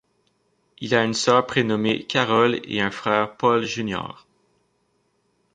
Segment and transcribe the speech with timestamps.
[0.79, 4.25] Il a une sœur prénommée Carole et un frère Paul Jr.